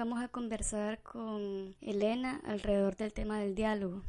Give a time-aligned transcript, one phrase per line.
[0.00, 4.00] vamos a conversar con Elena alrededor del tema del diálogo.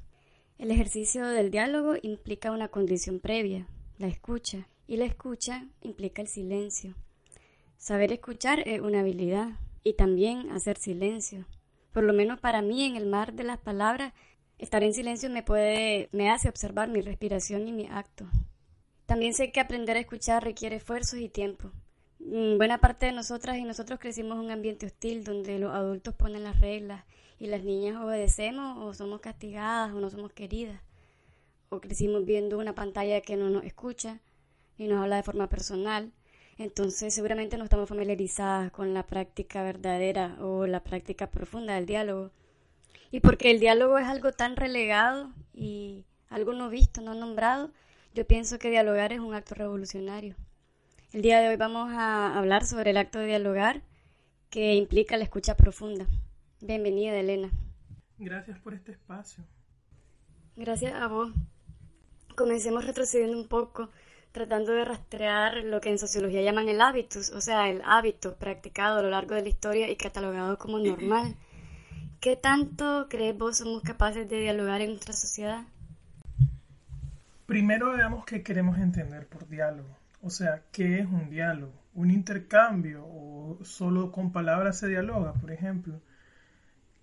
[0.57, 6.29] El ejercicio del diálogo implica una condición previa, la escucha, y la escucha implica el
[6.29, 6.95] silencio.
[7.75, 11.45] Saber escuchar es una habilidad y también hacer silencio.
[11.91, 14.13] Por lo menos para mí en el mar de las palabras,
[14.59, 18.29] estar en silencio me puede me hace observar mi respiración y mi acto.
[19.07, 21.69] También sé que aprender a escuchar requiere esfuerzos y tiempo.
[22.25, 26.13] Mm, buena parte de nosotras y nosotros crecimos en un ambiente hostil donde los adultos
[26.13, 27.03] ponen las reglas
[27.39, 30.81] y las niñas obedecemos o somos castigadas o no somos queridas.
[31.69, 34.19] O crecimos viendo una pantalla que no nos escucha
[34.77, 36.11] y nos habla de forma personal.
[36.57, 42.31] Entonces seguramente no estamos familiarizadas con la práctica verdadera o la práctica profunda del diálogo.
[43.09, 47.71] Y porque el diálogo es algo tan relegado y algo no visto, no nombrado,
[48.13, 50.35] yo pienso que dialogar es un acto revolucionario.
[51.13, 53.81] El día de hoy vamos a hablar sobre el acto de dialogar
[54.49, 56.05] que implica la escucha profunda.
[56.61, 57.51] Bienvenida, Elena.
[58.17, 59.43] Gracias por este espacio.
[60.55, 61.33] Gracias a vos.
[62.37, 63.89] Comencemos retrocediendo un poco,
[64.31, 68.99] tratando de rastrear lo que en sociología llaman el hábitus, o sea, el hábito practicado
[68.99, 71.35] a lo largo de la historia y catalogado como normal.
[72.21, 75.65] ¿Qué tanto crees vos somos capaces de dialogar en nuestra sociedad?
[77.47, 80.00] Primero veamos qué queremos entender por diálogo.
[80.23, 81.73] O sea, ¿qué es un diálogo?
[81.95, 85.99] ¿Un intercambio o solo con palabras se dialoga, por ejemplo?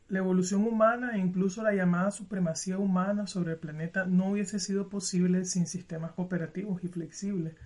[0.08, 4.88] La evolución humana e incluso la llamada supremacía humana sobre el planeta no hubiese sido
[4.88, 7.56] posible sin sistemas cooperativos y flexibles.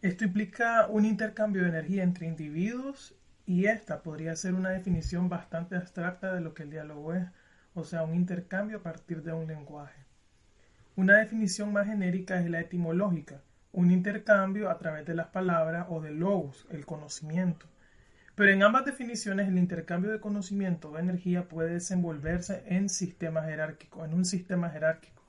[0.00, 5.76] Esto implica un intercambio de energía entre individuos y esta podría ser una definición bastante
[5.76, 7.28] abstracta de lo que el diálogo es,
[7.74, 10.06] o sea, un intercambio a partir de un lenguaje.
[10.96, 16.00] Una definición más genérica es la etimológica, un intercambio a través de las palabras o
[16.00, 17.66] del logos, el conocimiento.
[18.34, 24.04] Pero en ambas definiciones el intercambio de conocimiento o energía puede desenvolverse en sistemas jerárquicos,
[24.04, 25.22] en un sistema jerárquico.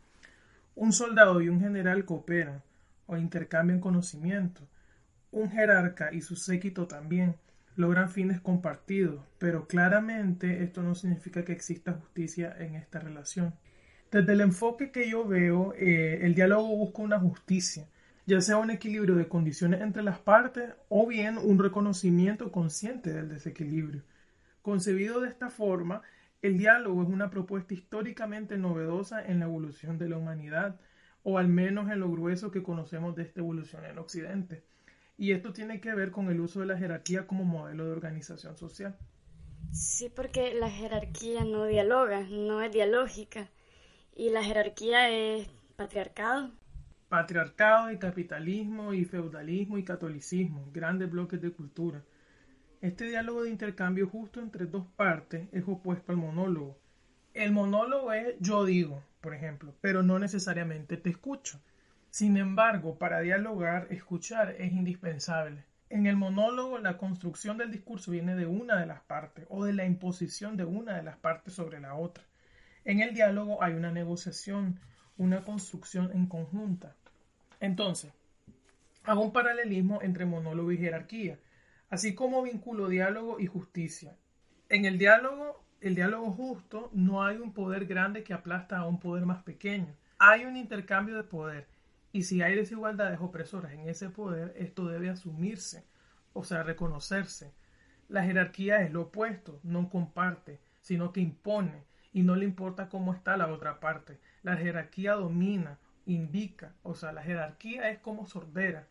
[0.75, 2.63] Un soldado y un general cooperan
[3.07, 4.61] o intercambian conocimiento.
[5.31, 7.35] Un jerarca y su séquito también
[7.75, 13.53] logran fines compartidos, pero claramente esto no significa que exista justicia en esta relación.
[14.11, 17.87] Desde el enfoque que yo veo, eh, el diálogo busca una justicia,
[18.25, 23.29] ya sea un equilibrio de condiciones entre las partes o bien un reconocimiento consciente del
[23.29, 24.03] desequilibrio.
[24.61, 26.01] Concebido de esta forma,
[26.41, 30.79] el diálogo es una propuesta históricamente novedosa en la evolución de la humanidad,
[31.23, 34.63] o al menos en lo grueso que conocemos de esta evolución en Occidente.
[35.17, 38.57] Y esto tiene que ver con el uso de la jerarquía como modelo de organización
[38.57, 38.97] social.
[39.71, 43.49] Sí, porque la jerarquía no dialoga, no es dialógica.
[44.15, 46.51] ¿Y la jerarquía es patriarcado?
[47.11, 52.01] Patriarcado y capitalismo y feudalismo y catolicismo, grandes bloques de cultura.
[52.79, 56.79] Este diálogo de intercambio justo entre dos partes es opuesto al monólogo.
[57.33, 61.59] El monólogo es yo digo, por ejemplo, pero no necesariamente te escucho.
[62.09, 65.65] Sin embargo, para dialogar, escuchar es indispensable.
[65.89, 69.73] En el monólogo, la construcción del discurso viene de una de las partes o de
[69.73, 72.23] la imposición de una de las partes sobre la otra.
[72.85, 74.79] En el diálogo hay una negociación,
[75.17, 76.95] una construcción en conjunta.
[77.61, 78.11] Entonces,
[79.03, 81.39] hago un paralelismo entre monólogo y jerarquía,
[81.89, 84.17] así como vinculo diálogo y justicia.
[84.67, 88.99] En el diálogo, el diálogo justo, no hay un poder grande que aplasta a un
[88.99, 89.95] poder más pequeño.
[90.17, 91.67] Hay un intercambio de poder.
[92.11, 95.85] Y si hay desigualdades opresoras en ese poder, esto debe asumirse,
[96.33, 97.53] o sea, reconocerse.
[98.09, 103.13] La jerarquía es lo opuesto, no comparte, sino que impone, y no le importa cómo
[103.13, 104.19] está la otra parte.
[104.41, 108.87] La jerarquía domina, indica, o sea, la jerarquía es como sordera.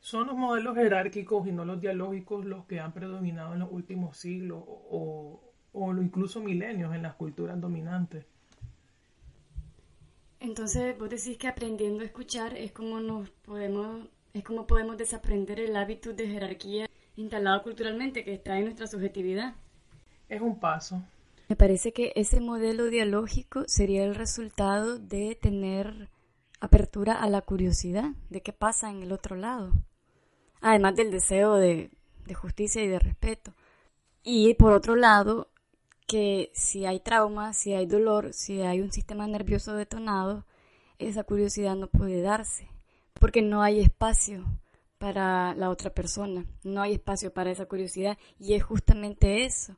[0.00, 4.16] Son los modelos jerárquicos y no los dialógicos los que han predominado en los últimos
[4.16, 5.40] siglos o,
[5.72, 8.26] o incluso milenios en las culturas dominantes.
[10.40, 15.60] Entonces, vos decís que aprendiendo a escuchar es como nos podemos, es como podemos desaprender
[15.60, 19.54] el hábito de jerarquía instalado culturalmente que está en nuestra subjetividad.
[20.28, 21.00] Es un paso,
[21.52, 26.08] me parece que ese modelo dialógico sería el resultado de tener
[26.62, 29.72] apertura a la curiosidad de qué pasa en el otro lado,
[30.60, 31.90] además del deseo de,
[32.36, 33.52] justicia y de respeto.
[34.22, 35.50] Y por otro lado,
[36.06, 40.46] que si hay trauma, si hay dolor, si hay un sistema nervioso detonado,
[40.98, 42.70] esa curiosidad no puede darse,
[43.14, 44.44] porque no hay espacio
[44.98, 49.76] para la otra persona, no hay espacio para esa curiosidad y es justamente eso,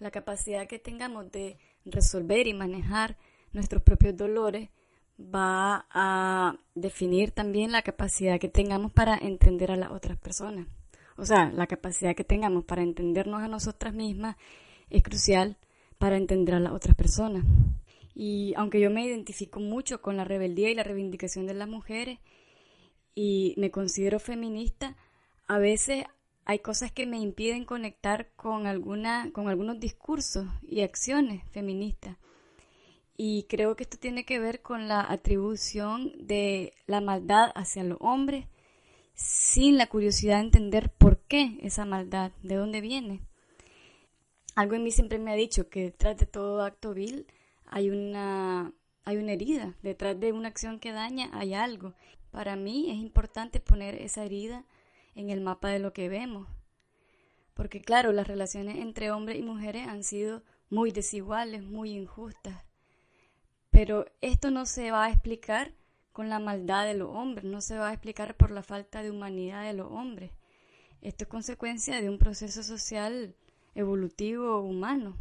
[0.00, 3.16] la capacidad que tengamos de resolver y manejar
[3.52, 4.70] nuestros propios dolores
[5.18, 10.66] va a definir también la capacidad que tengamos para entender a las otras personas.
[11.16, 14.36] O sea, la capacidad que tengamos para entendernos a nosotras mismas
[14.90, 15.56] es crucial
[15.98, 17.44] para entender a las otras personas.
[18.14, 22.18] Y aunque yo me identifico mucho con la rebeldía y la reivindicación de las mujeres
[23.14, 24.96] y me considero feminista,
[25.46, 26.04] a veces
[26.44, 32.16] hay cosas que me impiden conectar con, alguna, con algunos discursos y acciones feministas.
[33.16, 37.98] Y creo que esto tiene que ver con la atribución de la maldad hacia los
[38.00, 38.46] hombres
[39.14, 43.20] sin la curiosidad de entender por qué esa maldad, de dónde viene.
[44.56, 47.26] Algo en mí siempre me ha dicho que detrás de todo acto vil
[47.66, 48.72] hay una,
[49.04, 51.94] hay una herida, detrás de una acción que daña hay algo.
[52.30, 54.64] Para mí es importante poner esa herida
[55.14, 56.48] en el mapa de lo que vemos.
[57.54, 62.64] Porque claro, las relaciones entre hombres y mujeres han sido muy desiguales, muy injustas.
[63.74, 65.72] Pero esto no se va a explicar
[66.12, 69.10] con la maldad de los hombres, no se va a explicar por la falta de
[69.10, 70.30] humanidad de los hombres.
[71.02, 73.34] Esto es consecuencia de un proceso social
[73.74, 75.16] evolutivo humano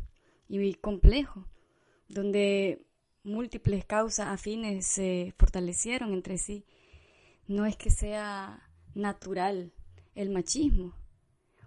[0.47, 1.47] y complejo,
[2.07, 2.85] donde
[3.23, 6.63] múltiples causas afines se fortalecieron entre sí.
[7.47, 9.73] No es que sea natural
[10.13, 10.93] el machismo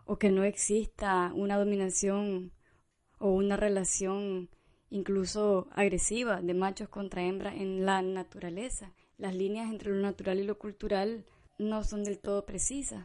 [0.04, 2.52] o que no exista una dominación
[3.18, 4.50] o una relación
[4.90, 8.92] incluso agresiva de machos contra hembras en la naturaleza.
[9.18, 11.24] Las líneas entre lo natural y lo cultural
[11.58, 13.04] no son del todo precisas.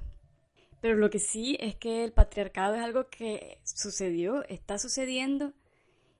[0.81, 5.53] Pero lo que sí es que el patriarcado es algo que sucedió, está sucediendo,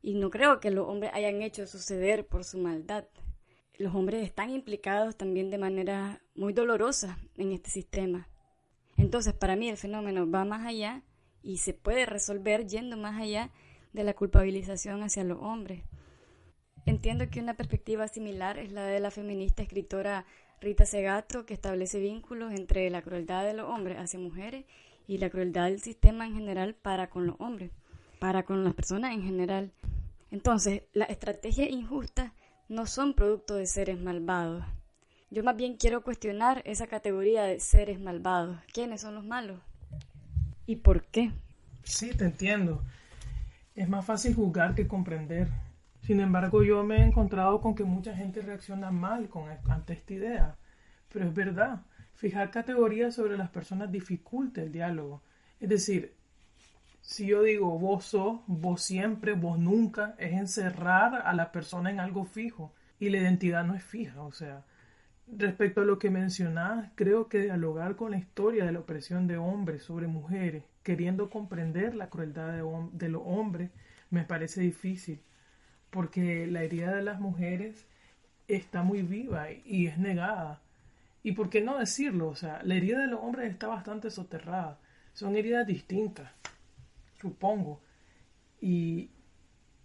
[0.03, 3.05] y no creo que los hombres hayan hecho suceder por su maldad.
[3.77, 8.29] Los hombres están implicados también de manera muy dolorosa en este sistema.
[8.97, 11.03] Entonces, para mí el fenómeno va más allá
[11.41, 13.51] y se puede resolver yendo más allá
[13.93, 15.83] de la culpabilización hacia los hombres.
[16.85, 20.25] Entiendo que una perspectiva similar es la de la feminista escritora
[20.61, 24.65] Rita Segato, que establece vínculos entre la crueldad de los hombres hacia mujeres
[25.07, 27.71] y la crueldad del sistema en general para con los hombres,
[28.19, 29.71] para con las personas en general.
[30.31, 32.31] Entonces, las estrategias injustas
[32.69, 34.63] no son producto de seres malvados.
[35.29, 38.57] Yo más bien quiero cuestionar esa categoría de seres malvados.
[38.73, 39.59] ¿Quiénes son los malos?
[40.65, 41.31] ¿Y por qué?
[41.83, 42.83] Sí, te entiendo.
[43.75, 45.47] Es más fácil juzgar que comprender.
[46.01, 50.13] Sin embargo, yo me he encontrado con que mucha gente reacciona mal con, ante esta
[50.13, 50.55] idea.
[51.11, 51.81] Pero es verdad,
[52.15, 55.21] fijar categorías sobre las personas dificulta el diálogo.
[55.59, 56.15] Es decir,
[57.01, 61.99] si yo digo vos sos, vos siempre, vos nunca, es encerrar a la persona en
[61.99, 62.73] algo fijo.
[62.99, 64.21] Y la identidad no es fija.
[64.21, 64.65] O sea,
[65.27, 69.37] respecto a lo que mencionás, creo que dialogar con la historia de la opresión de
[69.37, 72.63] hombres sobre mujeres, queriendo comprender la crueldad de,
[72.93, 73.71] de los hombres,
[74.09, 75.21] me parece difícil
[75.91, 77.85] porque la herida de las mujeres
[78.47, 80.61] está muy viva y es negada.
[81.21, 84.79] Y por qué no decirlo, o sea, la herida de los hombres está bastante soterrada.
[85.13, 86.31] Son heridas distintas,
[87.19, 87.81] supongo,
[88.59, 89.11] y,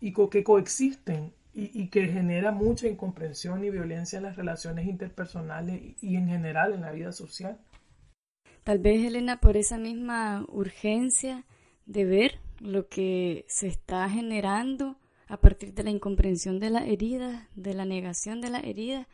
[0.00, 5.94] y que coexisten y, y, que genera mucha incomprensión y violencia en las relaciones interpersonales
[6.02, 7.58] y en general en la vida social.
[8.66, 11.44] Tal vez, Elena, por esa misma urgencia
[11.86, 14.96] de ver lo que se está generando
[15.28, 19.06] a partir de la incomprensión de la herida, de la negación de la herida.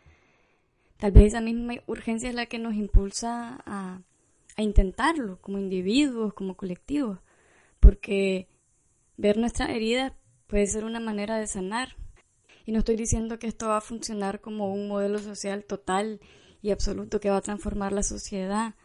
[0.97, 4.01] Tal vez esa misma urgencia es la que nos impulsa a,
[4.57, 7.19] a intentarlo como individuos, como colectivos,
[7.79, 8.49] porque
[9.19, 11.99] ver nuestra herida puede ser una manera de sanar.
[12.65, 16.21] Y no estoy diciendo que esto va a funcionar como un modelo social total
[16.63, 18.77] y absoluto que va a transformar la sociedad.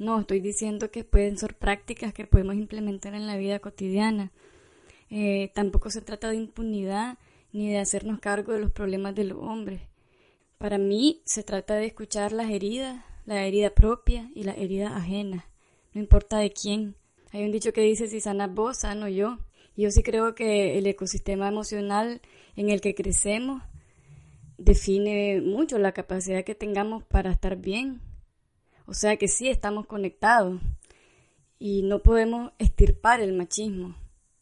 [0.00, 4.32] No, estoy diciendo que pueden ser prácticas que podemos implementar en la vida cotidiana
[5.10, 7.18] eh, tampoco se trata de impunidad
[7.52, 9.82] ni de hacernos cargo de los problemas de los hombres.
[10.56, 15.48] Para mí se trata de escuchar las heridas, la herida propia y la herida ajena,
[15.92, 16.94] no importa de quién.
[17.32, 19.38] Hay un dicho que dice si sanas vos, sano yo.
[19.76, 22.20] Yo sí creo que el ecosistema emocional
[22.54, 23.62] en el que crecemos
[24.58, 28.00] define mucho la capacidad que tengamos para estar bien.
[28.90, 30.60] O sea que sí estamos conectados
[31.60, 33.94] y no podemos estirpar el machismo.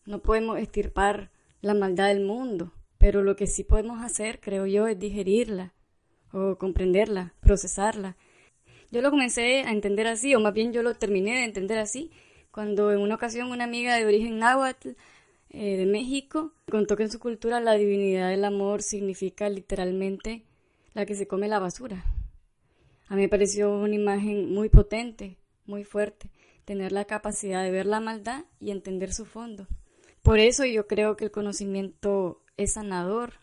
[0.06, 4.86] No podemos estirpar la maldad del mundo, pero lo que sí podemos hacer, creo yo,
[4.86, 5.74] es digerirla
[6.32, 8.16] o comprenderla, procesarla.
[8.90, 12.10] Yo lo comencé a entender así, o más bien yo lo terminé de entender así,
[12.50, 14.92] cuando en una ocasión una amiga de origen náhuatl
[15.50, 20.46] eh, de México contó que en su cultura la divinidad del amor significa literalmente
[20.94, 22.02] la que se come la basura.
[23.08, 26.30] A mí me pareció una imagen muy potente, muy fuerte,
[26.64, 29.66] tener la capacidad de ver la maldad y entender su fondo.
[30.22, 33.34] Por eso yo creo que el conocimiento es sanador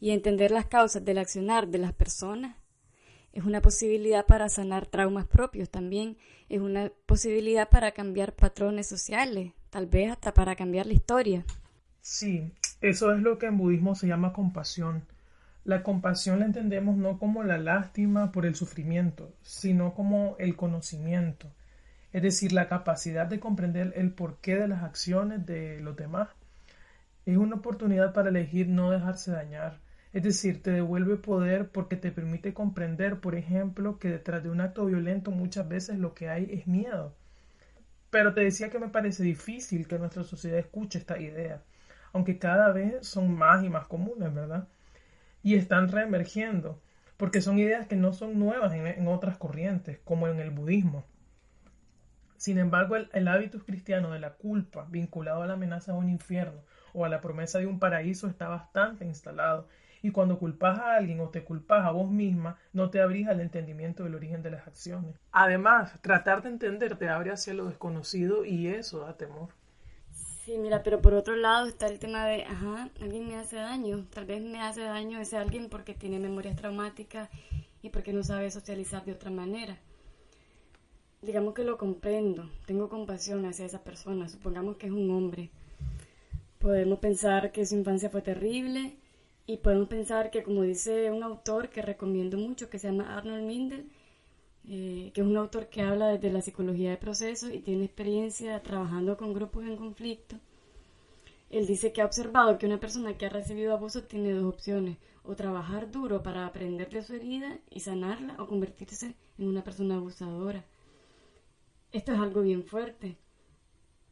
[0.00, 2.56] y entender las causas del accionar de las personas
[3.36, 6.16] es una posibilidad para sanar traumas propios también,
[6.48, 11.44] es una posibilidad para cambiar patrones sociales, tal vez hasta para cambiar la historia.
[12.00, 15.04] Sí, eso es lo que en budismo se llama compasión.
[15.66, 21.48] La compasión la entendemos no como la lástima por el sufrimiento, sino como el conocimiento,
[22.12, 26.28] es decir, la capacidad de comprender el porqué de las acciones de los demás.
[27.24, 29.80] Es una oportunidad para elegir no dejarse dañar,
[30.12, 34.60] es decir, te devuelve poder porque te permite comprender, por ejemplo, que detrás de un
[34.60, 37.12] acto violento muchas veces lo que hay es miedo.
[38.10, 41.60] Pero te decía que me parece difícil que nuestra sociedad escuche esta idea,
[42.12, 44.68] aunque cada vez son más y más comunes, ¿verdad?
[45.46, 46.82] Y están reemergiendo,
[47.16, 51.04] porque son ideas que no son nuevas en, otras corrientes, como en el budismo.
[52.36, 56.08] Sin embargo, el, el hábitus cristiano de la culpa, vinculado a la amenaza de un
[56.08, 56.62] infierno
[56.94, 59.68] o a la promesa de un paraíso, está bastante instalado.
[60.02, 63.40] Y cuando culpas a alguien o te culpas a vos misma, no te abrís al
[63.40, 65.14] entendimiento del origen de las acciones.
[65.30, 69.50] Además, tratar de entender te abre hacia lo desconocido y eso da temor.
[70.46, 74.06] Sí, mira, pero por otro lado está el tema de, ajá, alguien me hace daño,
[74.14, 77.28] tal vez me hace daño ese alguien porque tiene memorias traumáticas
[77.82, 79.76] y porque no sabe socializar de otra manera.
[81.20, 85.50] Digamos que lo comprendo, tengo compasión hacia esa persona, supongamos que es un hombre.
[86.60, 88.94] Podemos pensar que su infancia fue terrible
[89.46, 93.44] y podemos pensar que, como dice un autor que recomiendo mucho, que se llama Arnold
[93.44, 93.90] Mindel,
[94.68, 98.62] eh, que es un autor que habla desde la psicología de procesos y tiene experiencia
[98.62, 100.36] trabajando con grupos en conflicto.
[101.50, 104.96] Él dice que ha observado que una persona que ha recibido abuso tiene dos opciones,
[105.22, 109.96] o trabajar duro para aprender de su herida y sanarla, o convertirse en una persona
[109.96, 110.64] abusadora.
[111.92, 113.16] Esto es algo bien fuerte.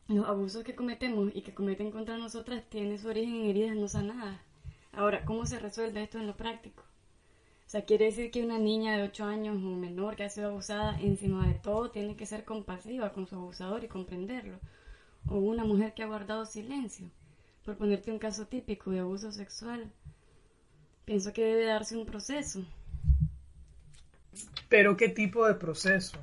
[0.07, 3.89] Los abusos que cometemos y que cometen contra nosotras tienen su origen en heridas no
[3.89, 4.39] sanadas.
[4.93, 6.85] Ahora, ¿cómo se resuelve esto en lo práctico?
[7.67, 10.49] O sea, quiere decir que una niña de 8 años o menor que ha sido
[10.49, 14.59] abusada, encima de todo, tiene que ser compasiva con su abusador y comprenderlo.
[15.27, 17.11] O una mujer que ha guardado silencio.
[17.65, 19.91] Por ponerte un caso típico de abuso sexual,
[21.07, 22.65] pienso que debe darse un proceso.
[24.69, 26.19] Pero ¿qué tipo de proceso?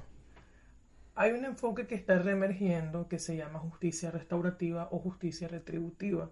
[1.16, 6.30] Hay un enfoque que está reemergiendo que se llama justicia restaurativa o justicia retributiva.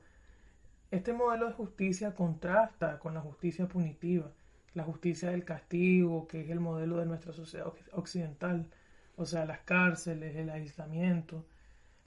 [0.91, 4.31] Este modelo de justicia contrasta con la justicia punitiva
[4.73, 8.67] la justicia del castigo, que es el modelo de nuestra sociedad occidental,
[9.15, 11.45] o sea, las cárceles, el aislamiento.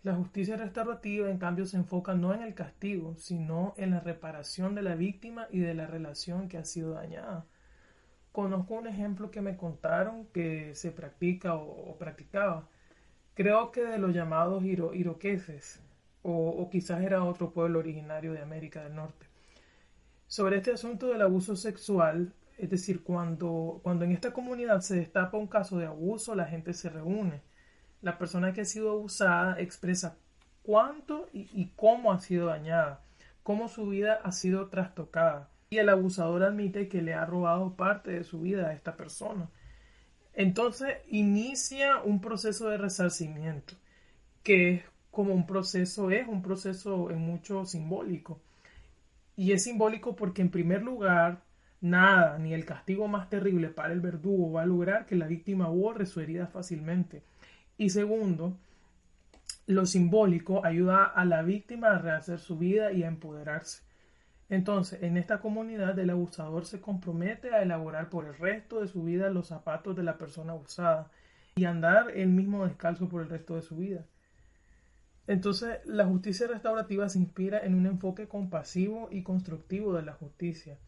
[0.02, 4.74] La justicia restaurativa, en cambio, se enfoca no en el castigo, sino en la reparación
[4.74, 7.46] de la víctima y de la relación que ha sido dañada.
[8.32, 12.68] Conozco un ejemplo que me contaron que se practica o, practicaba.
[13.34, 15.80] Creo que de los llamados iroqueses,
[16.22, 19.26] o, o quizás era otro pueblo originario de América del Norte.
[20.26, 25.38] Sobre este asunto del abuso sexual, es decir, cuando, cuando en esta comunidad se destapa
[25.38, 27.40] un caso de abuso, la gente se reúne.
[28.00, 30.16] La persona que ha sido abusada expresa
[30.62, 33.00] cuánto y, y cómo ha sido dañada,
[33.42, 35.48] cómo su vida ha sido trastocada.
[35.70, 39.48] Y el abusador admite que le ha robado parte de su vida a esta persona.
[40.34, 43.74] Entonces inicia un proceso de resarcimiento,
[44.42, 48.40] que es como un proceso, es un proceso en mucho simbólico.
[49.36, 51.42] Y es simbólico porque en primer lugar
[51.82, 55.66] Nada, ni el castigo más terrible para el verdugo va a lograr que la víctima
[55.66, 57.24] borre su herida fácilmente.
[57.76, 58.56] Y segundo,
[59.66, 63.82] lo simbólico ayuda a la víctima a rehacer su vida y a empoderarse.
[64.48, 69.02] Entonces, en esta comunidad el abusador se compromete a elaborar por el resto de su
[69.02, 71.10] vida los zapatos de la persona abusada
[71.56, 74.04] y andar el mismo descalzo por el resto de su vida.
[75.26, 80.78] Entonces, la justicia restaurativa se inspira en un enfoque compasivo y constructivo de la justicia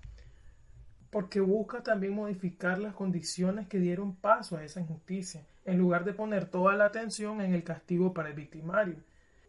[1.14, 6.12] porque busca también modificar las condiciones que dieron paso a esa injusticia, en lugar de
[6.12, 8.96] poner toda la atención en el castigo para el victimario.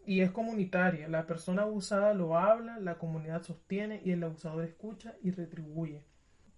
[0.05, 5.15] Y es comunitaria, la persona abusada lo habla, la comunidad sostiene y el abusador escucha
[5.23, 6.03] y retribuye.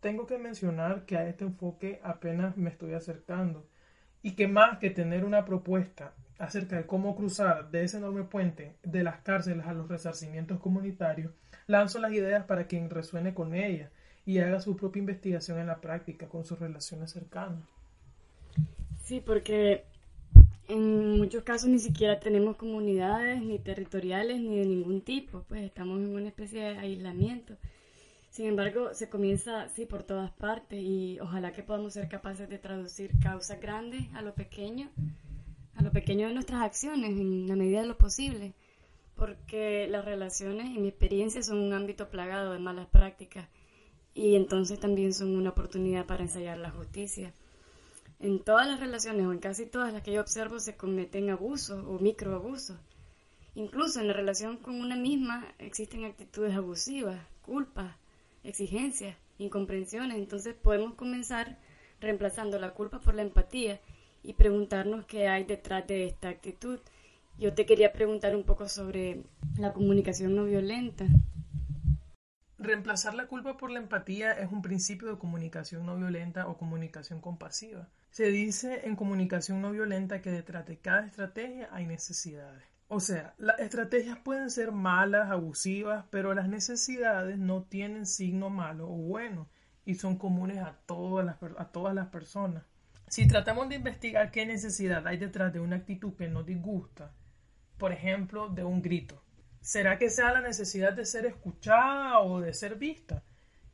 [0.01, 3.65] Tengo que mencionar que a este enfoque apenas me estoy acercando
[4.21, 8.75] y que más que tener una propuesta acerca de cómo cruzar de ese enorme puente
[8.83, 11.31] de las cárceles a los resarcimientos comunitarios,
[11.65, 13.89] lanzo las ideas para quien resuene con ellas
[14.27, 17.63] y haga su propia investigación en la práctica con sus relaciones cercanas.
[19.05, 19.85] Sí, porque
[20.67, 25.99] en muchos casos ni siquiera tenemos comunidades ni territoriales ni de ningún tipo, pues estamos
[25.99, 27.55] en una especie de aislamiento.
[28.29, 32.57] Sin embargo, se comienza, sí, por todas partes y ojalá que podamos ser capaces de
[32.57, 34.89] traducir causas grandes a lo pequeño,
[35.75, 38.51] a lo pequeño de nuestras acciones en la medida de lo posible,
[39.15, 43.47] porque las relaciones, en mi experiencia, son un ámbito plagado de malas prácticas
[44.17, 47.33] y entonces también son una oportunidad para ensayar la justicia.
[48.19, 51.85] En todas las relaciones o en casi todas las que yo observo se cometen abusos
[51.85, 52.77] o microabusos.
[53.53, 57.95] Incluso en la relación con una misma existen actitudes abusivas, culpas,
[58.43, 60.17] exigencias, incomprensiones.
[60.17, 61.59] Entonces podemos comenzar
[62.01, 63.79] reemplazando la culpa por la empatía
[64.23, 66.79] y preguntarnos qué hay detrás de esta actitud.
[67.37, 69.21] Yo te quería preguntar un poco sobre
[69.59, 71.05] la comunicación no violenta.
[72.59, 77.21] Reemplazar la culpa por la empatía es un principio de comunicación no violenta o comunicación
[77.21, 77.87] compasiva.
[78.09, 82.63] Se dice en comunicación no violenta que detrás de cada estrategia hay necesidades.
[82.87, 88.89] O sea, las estrategias pueden ser malas, abusivas, pero las necesidades no tienen signo malo
[88.89, 89.47] o bueno
[89.85, 92.63] y son comunes a todas las, a todas las personas.
[93.07, 97.11] Si tratamos de investigar qué necesidad hay detrás de una actitud que nos disgusta,
[97.77, 99.21] por ejemplo, de un grito,
[99.61, 103.23] ¿será que sea la necesidad de ser escuchada o de ser vista?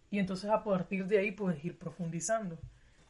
[0.09, 2.59] Y entonces a partir de ahí puedes ir profundizando.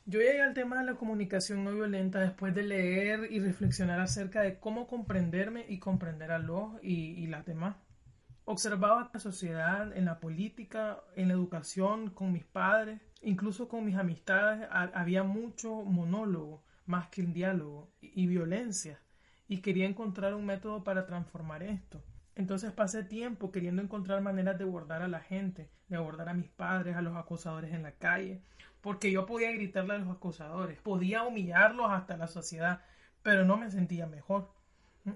[0.06, 4.42] Yo llegué al tema de la comunicación no violenta después de leer y reflexionar acerca
[4.42, 7.78] de cómo comprenderme y comprender a los y, las demás.
[8.44, 13.96] Observaba la sociedad, en la política, en la educación, con mis padres, incluso con mis
[13.96, 19.00] amistades, había mucho monólogo más que el diálogo y violencia,
[19.48, 22.04] y quería encontrar un método para transformar esto.
[22.36, 26.50] Entonces pasé tiempo queriendo encontrar maneras de abordar a la gente, de abordar a mis
[26.50, 28.42] padres, a los acosadores en la calle,
[28.82, 32.82] porque yo podía gritarle a los acosadores, podía humillarlos hasta la sociedad,
[33.22, 34.52] pero no me sentía mejor.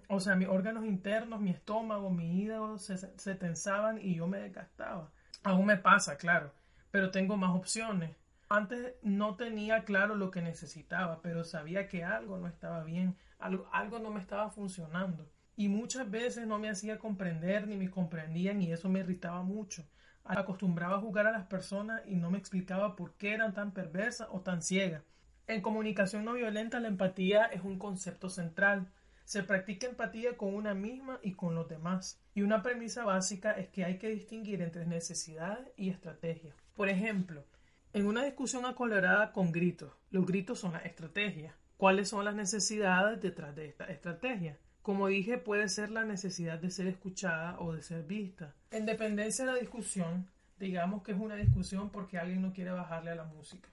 [0.10, 5.12] O sea, mis órganos internos, mi estómago, mi hígado se, tensaban y yo me desgastaba.
[5.44, 6.54] Aún me pasa, claro,
[6.92, 8.16] pero tengo más opciones.
[8.50, 14.00] Antes no tenía claro lo que necesitaba, pero sabía que algo no estaba bien, algo
[14.00, 15.30] no me estaba funcionando.
[15.58, 19.84] Y muchas veces no me hacía comprender ni me comprendían y eso me irritaba mucho
[20.36, 24.28] acostumbraba a jugar a las personas y no me explicaba por qué eran tan perversas
[24.32, 25.04] o tan ciegas.
[25.48, 28.92] En comunicación no violenta la empatía es un concepto central.
[29.24, 32.22] Se practica empatía con una misma y con los demás.
[32.34, 36.56] Y una premisa básica es que hay que distinguir entre necesidades y estrategias.
[36.76, 37.46] Por ejemplo,
[37.94, 41.56] en una discusión acolorada con gritos, los gritos son las estrategias.
[41.78, 44.58] ¿Cuáles son las necesidades detrás de esta estrategia?
[44.88, 48.56] Como dije, puede ser la necesidad de ser escuchada o de ser vista.
[48.72, 53.12] En dependencia de la discusión, digamos que es una discusión porque alguien no quiere bajarle
[53.12, 53.68] a la música.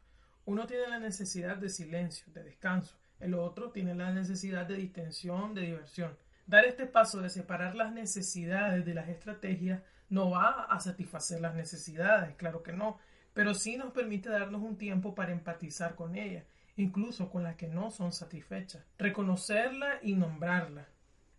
[0.44, 2.96] Uno tiene la necesidad de silencio, de descanso.
[3.20, 6.16] El otro tiene la necesidad de distensión, de diversión.
[6.48, 11.54] Dar este paso de separar las necesidades de las estrategias no va a satisfacer las
[11.54, 12.98] necesidades, claro que no,
[13.34, 16.44] pero sí nos permite darnos un tiempo para empatizar con ellas,
[16.76, 20.88] incluso con las que no son satisfechas, reconocerla y nombrarla.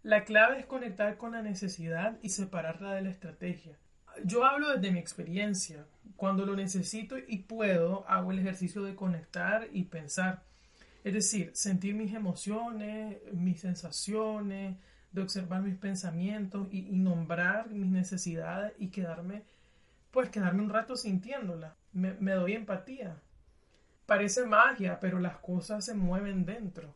[0.05, 3.75] La clave es conectar con la necesidad y separarla de la estrategia.
[4.23, 5.87] Yo hablo desde mi experiencia.
[6.15, 10.43] Cuando lo necesito y puedo, hago el ejercicio de conectar y pensar.
[11.03, 14.77] Es decir, sentir mis emociones, mis sensaciones,
[15.11, 19.41] de observar mis pensamientos y, nombrar mis necesidades y quedarme,
[20.11, 21.73] pues quedarme un rato sintiéndolas.
[21.93, 23.23] Me, me doy empatía.
[24.05, 26.93] Parece magia, pero las cosas se mueven dentro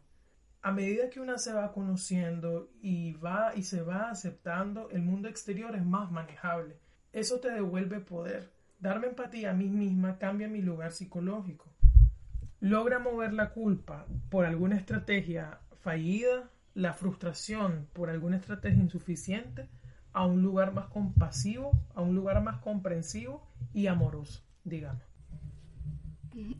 [0.62, 5.30] a medida que una se va conociendo y va y se va aceptando, el mundo
[5.30, 6.78] exterior es más manejable.
[7.13, 8.52] Eso te devuelve poder.
[8.80, 11.65] Darme empatía a mí misma cambia mi lugar psicológico.
[12.60, 19.69] Logra mover la culpa por alguna estrategia fallida, la frustración por alguna estrategia insuficiente,
[20.12, 25.09] a un lugar más compasivo, a un lugar más comprensivo y amoroso, digamos.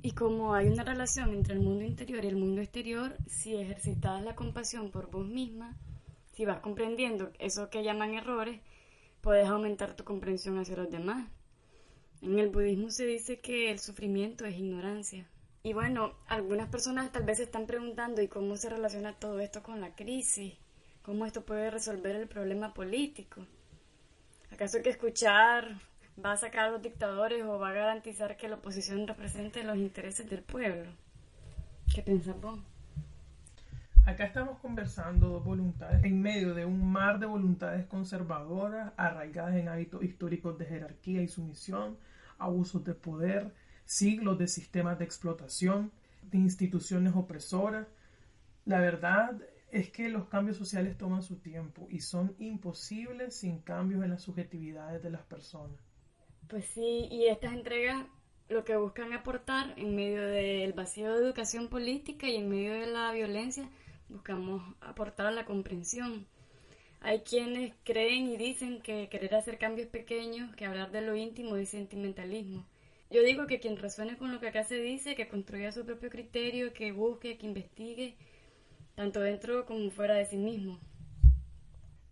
[0.02, 4.22] Y como hay una relación entre el mundo interior y el mundo exterior, si ejercitas
[4.24, 5.78] la compasión por vos misma,
[6.34, 8.60] si vas comprendiendo eso que llaman errores,
[9.22, 11.30] puedes aumentar tu comprensión hacia los demás.
[12.22, 15.28] En el budismo se dice que el sufrimiento es ignorancia.
[15.63, 19.80] Y bueno, algunas personas tal vez están preguntando, ¿y cómo se relaciona todo esto con
[19.82, 20.54] la crisis?
[21.02, 23.46] ¿Cómo esto puede resolver el problema político?
[24.52, 25.80] ¿Acaso hay que escuchar
[26.24, 29.78] va a sacar a los dictadores o va a garantizar que la oposición represente los
[29.78, 30.92] intereses del pueblo.
[31.94, 32.60] ¿Qué piensas vos?
[34.06, 39.68] Acá estamos conversando dos voluntades en medio de un mar de voluntades conservadoras arraigadas en
[39.68, 41.98] hábitos históricos de jerarquía y sumisión,
[42.38, 43.54] abusos de poder,
[43.86, 45.92] siglos de sistemas de explotación,
[46.24, 47.88] de instituciones opresoras.
[48.66, 49.40] La verdad
[49.72, 54.24] es que los cambios sociales toman su tiempo y son imposibles sin cambios en las
[54.24, 55.88] subjetividades de las personas.
[56.50, 58.08] Pues sí, y estas entregas
[58.50, 62.88] lo que buscan aportar en medio del vacío de educación política y en medio de
[62.88, 63.70] la violencia,
[64.10, 66.26] buscamos aportar la comprensión.
[67.02, 71.56] Hay quienes creen y dicen que querer hacer cambios pequeños, que hablar de lo íntimo
[71.56, 72.66] es sentimentalismo.
[73.12, 76.10] Yo digo que quien resuene con lo que acá se dice, que construya su propio
[76.10, 78.16] criterio, que busque, que investigue,
[78.96, 80.80] tanto dentro como fuera de sí mismo.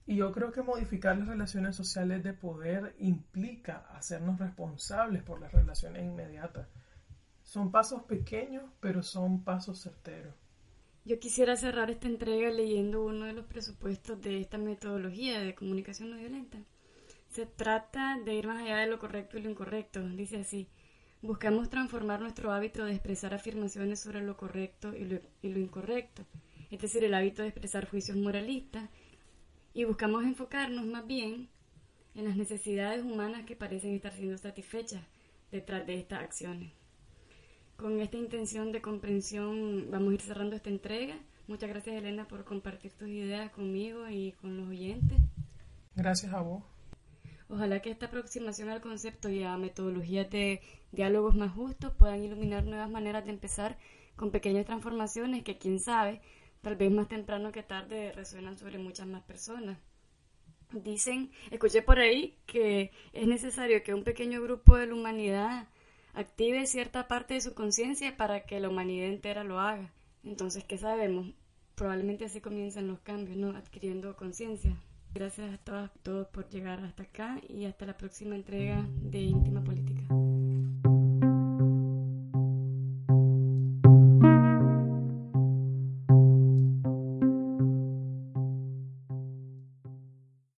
[0.07, 5.51] Y yo creo que modificar las relaciones sociales de poder implica hacernos responsables por las
[5.51, 6.67] relaciones inmediatas.
[7.43, 10.33] Son pasos pequeños, pero son pasos certeros.
[11.05, 16.09] Yo quisiera cerrar esta entrega leyendo uno de los presupuestos de esta metodología de comunicación
[16.09, 16.57] no violenta.
[17.29, 20.07] Se trata de ir más allá de lo correcto y lo incorrecto.
[20.09, 20.69] Dice así,
[21.21, 26.25] buscamos transformar nuestro hábito de expresar afirmaciones sobre lo correcto y lo, incorrecto,
[26.69, 28.89] es decir, el hábito de expresar juicios moralistas,
[29.77, 31.49] y buscamos enfocarnos más bien
[32.15, 35.03] en las necesidades humanas que parecen estar siendo satisfechas
[35.51, 36.71] detrás de estas acciones.
[37.75, 41.13] Con esta intención de comprensión vamos a ir cerrando esta entrega.
[41.45, 45.19] Muchas gracias Elena por compartir tus ideas conmigo y con los oyentes.
[45.95, 46.63] Gracias a vos.
[47.47, 50.59] Ojalá que esta aproximación al concepto y a metodologías de
[50.91, 53.77] diálogos más justos puedan iluminar nuevas maneras de empezar
[54.15, 56.19] con pequeñas transformaciones que, quién sabe,
[56.61, 59.77] tal vez más temprano que tarde resuenan sobre muchas más personas.
[60.71, 65.67] Dicen, escuché por ahí que es necesario que un pequeño grupo de la humanidad
[66.13, 69.93] active cierta parte de su conciencia para que la humanidad entera lo haga.
[70.23, 71.33] Entonces, ¿qué sabemos?
[71.75, 73.55] Probablemente así comienzan los cambios, ¿no?
[73.55, 74.75] Adquiriendo conciencia.
[75.13, 79.63] Gracias a todos, todos por llegar hasta acá y hasta la próxima entrega de Íntima
[79.63, 79.96] Política.